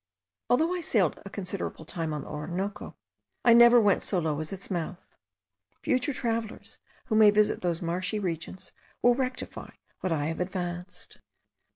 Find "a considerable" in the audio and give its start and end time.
1.25-1.85